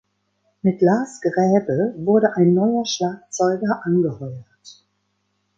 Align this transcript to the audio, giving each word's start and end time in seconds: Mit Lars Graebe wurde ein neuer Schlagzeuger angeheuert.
Mit 0.63 0.81
Lars 0.81 1.21
Graebe 1.21 1.93
wurde 1.99 2.35
ein 2.35 2.55
neuer 2.55 2.87
Schlagzeuger 2.87 3.83
angeheuert. 3.85 4.81